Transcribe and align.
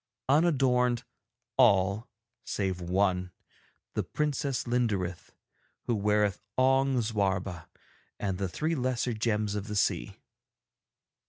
Unadorned 0.27 1.03
all 1.57 2.09
save 2.43 2.81
one, 2.81 3.31
the 3.93 4.01
Princess 4.01 4.63
Linderith, 4.65 5.29
who 5.83 5.93
weareth 5.93 6.41
Ong 6.57 6.99
Zwarba 7.03 7.69
and 8.19 8.39
the 8.39 8.49
three 8.49 8.73
lesser 8.73 9.13
gems 9.13 9.53
of 9.53 9.67
the 9.67 9.75
sea. 9.75 10.17